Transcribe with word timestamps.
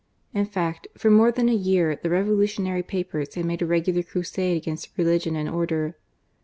In 0.33 0.47
fact, 0.47 0.87
for 0.97 1.11
more 1.11 1.31
than 1.31 1.47
a 1.47 1.53
year 1.53 1.95
the 1.95 2.09
revolutionary 2.09 2.81
papers 2.81 3.35
had 3.35 3.45
made 3.45 3.61
a 3.61 3.67
regular 3.67 4.01
crusade 4.01 4.57
against 4.57 4.97
religion 4.97 5.35
and 5.35 5.47
order. 5.47 5.95